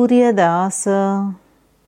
furie 0.00 0.32
deasă, 0.32 1.24